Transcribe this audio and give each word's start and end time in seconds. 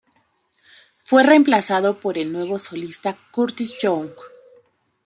Fue 1.03 1.21
reemplazado 1.21 1.99
por 1.99 2.17
el 2.17 2.33
nuevo 2.33 2.57
solista 2.57 3.15
Curtis 3.31 3.75
Young. 3.83 4.09